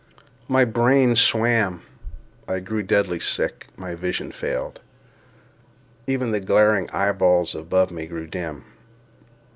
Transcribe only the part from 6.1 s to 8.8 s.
the glaring eyeballs above me grew dim.